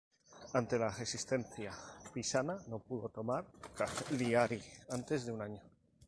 [0.59, 1.71] Ante la resistencia
[2.13, 3.43] pisana no pudo tomar
[3.77, 4.59] Cagliari
[4.97, 5.61] antes de un año.